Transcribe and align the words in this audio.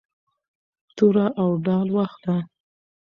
توره 0.95 1.27
او 1.41 1.49
ډال 1.65 1.87
واخله. 1.95 2.37